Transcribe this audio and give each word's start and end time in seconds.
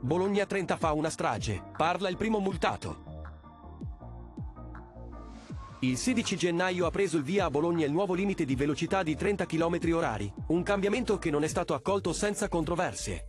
Bologna 0.00 0.46
30 0.46 0.76
fa 0.76 0.92
una 0.92 1.10
strage, 1.10 1.60
parla 1.76 2.08
il 2.08 2.16
primo 2.16 2.38
multato. 2.38 3.06
Il 5.80 5.96
16 5.96 6.36
gennaio 6.36 6.86
ha 6.86 6.90
preso 6.90 7.16
il 7.16 7.24
via 7.24 7.46
a 7.46 7.50
Bologna 7.50 7.84
il 7.84 7.90
nuovo 7.90 8.14
limite 8.14 8.44
di 8.44 8.54
velocità 8.54 9.02
di 9.02 9.16
30 9.16 9.46
km 9.46 9.78
orari, 9.92 10.32
un 10.48 10.62
cambiamento 10.62 11.18
che 11.18 11.30
non 11.30 11.42
è 11.42 11.48
stato 11.48 11.74
accolto 11.74 12.12
senza 12.12 12.48
controversie. 12.48 13.24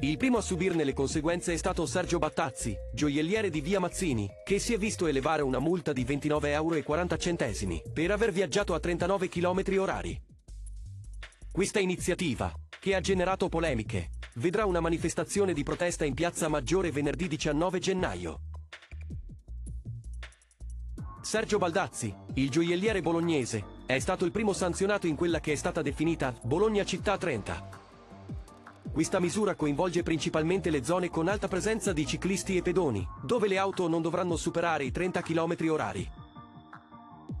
Il 0.00 0.16
primo 0.16 0.38
a 0.38 0.42
subirne 0.42 0.82
le 0.82 0.92
conseguenze 0.92 1.52
è 1.52 1.56
stato 1.56 1.86
Sergio 1.86 2.18
Battazzi, 2.18 2.76
gioielliere 2.92 3.48
di 3.48 3.60
via 3.60 3.78
Mazzini, 3.78 4.28
che 4.44 4.58
si 4.58 4.74
è 4.74 4.78
visto 4.78 5.06
elevare 5.06 5.42
una 5.42 5.60
multa 5.60 5.92
di 5.92 6.04
29,40 6.04 6.46
euro 6.48 7.92
per 7.92 8.10
aver 8.10 8.32
viaggiato 8.32 8.74
a 8.74 8.80
39 8.80 9.28
km 9.28 9.62
orari. 9.78 10.20
Questa 11.50 11.78
iniziativa, 11.78 12.52
che 12.78 12.94
ha 12.94 13.00
generato 13.00 13.48
polemiche, 13.48 14.10
vedrà 14.36 14.66
una 14.66 14.80
manifestazione 14.80 15.52
di 15.52 15.62
protesta 15.62 16.04
in 16.04 16.14
Piazza 16.14 16.48
Maggiore 16.48 16.90
venerdì 16.90 17.28
19 17.28 17.78
gennaio. 17.78 18.40
Sergio 21.22 21.58
Baldazzi, 21.58 22.14
il 22.34 22.50
gioielliere 22.50 23.02
bolognese, 23.02 23.64
è 23.86 23.98
stato 23.98 24.24
il 24.24 24.30
primo 24.30 24.52
sanzionato 24.52 25.06
in 25.06 25.16
quella 25.16 25.40
che 25.40 25.52
è 25.52 25.56
stata 25.56 25.82
definita 25.82 26.34
Bologna 26.42 26.84
Città 26.84 27.16
30. 27.18 27.68
Questa 28.92 29.18
misura 29.18 29.54
coinvolge 29.54 30.02
principalmente 30.02 30.70
le 30.70 30.84
zone 30.84 31.10
con 31.10 31.28
alta 31.28 31.48
presenza 31.48 31.92
di 31.92 32.06
ciclisti 32.06 32.56
e 32.56 32.62
pedoni, 32.62 33.06
dove 33.22 33.48
le 33.48 33.58
auto 33.58 33.88
non 33.88 34.02
dovranno 34.02 34.36
superare 34.36 34.84
i 34.84 34.92
30 34.92 35.20
km 35.22 35.56
orari. 35.68 36.15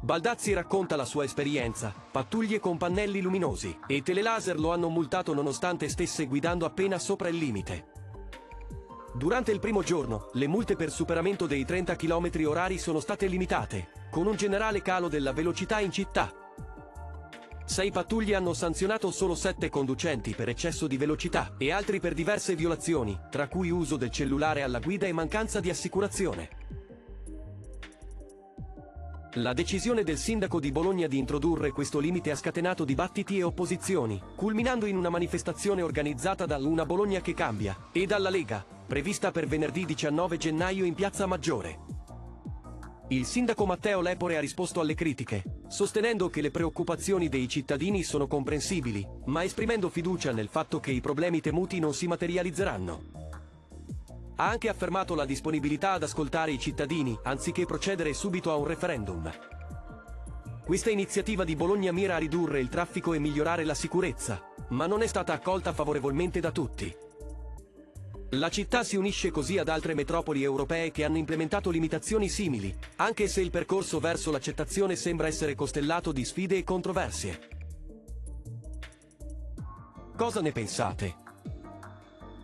Baldazzi 0.06 0.52
racconta 0.52 0.94
la 0.94 1.04
sua 1.04 1.24
esperienza, 1.24 1.92
pattuglie 2.12 2.60
con 2.60 2.76
pannelli 2.76 3.20
luminosi 3.20 3.76
e 3.88 4.02
telelaser 4.02 4.56
lo 4.56 4.72
hanno 4.72 4.88
multato 4.88 5.34
nonostante 5.34 5.88
stesse 5.88 6.26
guidando 6.26 6.64
appena 6.64 6.96
sopra 6.96 7.26
il 7.26 7.34
limite. 7.34 7.86
Durante 9.14 9.50
il 9.50 9.58
primo 9.58 9.82
giorno, 9.82 10.30
le 10.34 10.46
multe 10.46 10.76
per 10.76 10.92
superamento 10.92 11.46
dei 11.46 11.64
30 11.64 11.96
km 11.96 12.30
orari 12.46 12.78
sono 12.78 13.00
state 13.00 13.26
limitate, 13.26 13.88
con 14.08 14.28
un 14.28 14.36
generale 14.36 14.80
calo 14.80 15.08
della 15.08 15.32
velocità 15.32 15.80
in 15.80 15.90
città, 15.90 16.32
sei 17.64 17.90
pattuglie 17.90 18.36
hanno 18.36 18.54
sanzionato 18.54 19.10
solo 19.10 19.34
sette 19.34 19.68
conducenti 19.70 20.36
per 20.36 20.48
eccesso 20.48 20.86
di 20.86 20.96
velocità 20.96 21.56
e 21.58 21.72
altri 21.72 21.98
per 21.98 22.14
diverse 22.14 22.54
violazioni, 22.54 23.18
tra 23.28 23.48
cui 23.48 23.70
uso 23.70 23.96
del 23.96 24.10
cellulare 24.10 24.62
alla 24.62 24.78
guida 24.78 25.08
e 25.08 25.12
mancanza 25.12 25.58
di 25.58 25.68
assicurazione. 25.68 26.85
La 29.38 29.52
decisione 29.52 30.02
del 30.02 30.16
sindaco 30.16 30.58
di 30.58 30.72
Bologna 30.72 31.06
di 31.06 31.18
introdurre 31.18 31.70
questo 31.70 31.98
limite 31.98 32.30
ha 32.30 32.36
scatenato 32.36 32.86
dibattiti 32.86 33.36
e 33.36 33.42
opposizioni, 33.42 34.18
culminando 34.34 34.86
in 34.86 34.96
una 34.96 35.10
manifestazione 35.10 35.82
organizzata 35.82 36.46
dall'Una 36.46 36.86
Bologna 36.86 37.20
che 37.20 37.34
cambia 37.34 37.88
e 37.92 38.06
dalla 38.06 38.30
Lega, 38.30 38.64
prevista 38.86 39.32
per 39.32 39.46
venerdì 39.46 39.84
19 39.84 40.38
gennaio 40.38 40.86
in 40.86 40.94
Piazza 40.94 41.26
Maggiore. 41.26 41.80
Il 43.08 43.26
sindaco 43.26 43.66
Matteo 43.66 44.00
Lepore 44.00 44.38
ha 44.38 44.40
risposto 44.40 44.80
alle 44.80 44.94
critiche, 44.94 45.42
sostenendo 45.68 46.30
che 46.30 46.40
le 46.40 46.50
preoccupazioni 46.50 47.28
dei 47.28 47.46
cittadini 47.46 48.02
sono 48.04 48.26
comprensibili, 48.26 49.06
ma 49.26 49.44
esprimendo 49.44 49.90
fiducia 49.90 50.32
nel 50.32 50.48
fatto 50.48 50.80
che 50.80 50.92
i 50.92 51.02
problemi 51.02 51.42
temuti 51.42 51.78
non 51.78 51.92
si 51.92 52.06
materializzeranno. 52.06 53.15
Ha 54.38 54.48
anche 54.48 54.68
affermato 54.68 55.14
la 55.14 55.24
disponibilità 55.24 55.92
ad 55.92 56.02
ascoltare 56.02 56.52
i 56.52 56.58
cittadini, 56.58 57.18
anziché 57.22 57.64
procedere 57.64 58.12
subito 58.12 58.50
a 58.50 58.56
un 58.56 58.66
referendum. 58.66 59.30
Questa 60.62 60.90
iniziativa 60.90 61.44
di 61.44 61.56
Bologna 61.56 61.90
mira 61.92 62.16
a 62.16 62.18
ridurre 62.18 62.60
il 62.60 62.68
traffico 62.68 63.14
e 63.14 63.18
migliorare 63.18 63.64
la 63.64 63.74
sicurezza, 63.74 64.42
ma 64.70 64.86
non 64.86 65.00
è 65.00 65.06
stata 65.06 65.32
accolta 65.32 65.72
favorevolmente 65.72 66.40
da 66.40 66.50
tutti. 66.50 66.94
La 68.30 68.50
città 68.50 68.82
si 68.82 68.96
unisce 68.96 69.30
così 69.30 69.56
ad 69.56 69.68
altre 69.68 69.94
metropoli 69.94 70.42
europee 70.42 70.90
che 70.90 71.04
hanno 71.04 71.16
implementato 71.16 71.70
limitazioni 71.70 72.28
simili, 72.28 72.76
anche 72.96 73.28
se 73.28 73.40
il 73.40 73.50
percorso 73.50 74.00
verso 74.00 74.30
l'accettazione 74.32 74.96
sembra 74.96 75.28
essere 75.28 75.54
costellato 75.54 76.10
di 76.12 76.24
sfide 76.24 76.56
e 76.56 76.64
controversie. 76.64 77.48
Cosa 80.16 80.40
ne 80.40 80.52
pensate? 80.52 81.14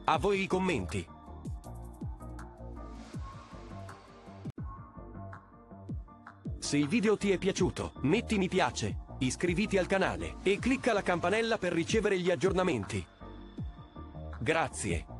A 0.05 0.19
voi 0.19 0.43
i 0.43 0.47
commenti. 0.47 1.05
Se 6.63 6.77
il 6.77 6.87
video 6.87 7.17
ti 7.17 7.33
è 7.33 7.39
piaciuto, 7.39 7.95
metti 8.03 8.39
mi 8.39 8.49
piace, 8.49 8.99
iscriviti 9.19 9.79
al 9.79 9.89
canale 9.89 10.37
e 10.45 10.61
clicca 10.61 10.93
la 10.93 11.03
campanella 11.03 11.59
per 11.59 11.73
ricevere 11.73 12.21
gli 12.21 12.31
aggiornamenti. 12.31 13.05
Grazie. 14.39 15.12